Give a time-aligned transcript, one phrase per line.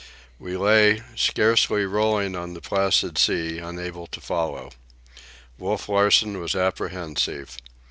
[0.39, 4.71] We lay, scarcely rolling on the placid sea, unable to follow.
[5.59, 7.55] Wolf Larsen was apprehensive.